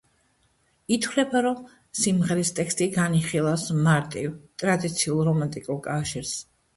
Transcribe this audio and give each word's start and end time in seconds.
ითვლება, 0.95 1.41
რომ 1.45 1.59
სიმღერის 1.99 2.51
ტექსტი 2.59 2.87
განიხილავს 2.95 3.65
მარტივ, 3.89 4.31
ტრადიციულ 4.63 5.21
რომანტიკულ 5.29 5.79
კავშირს. 5.89 6.33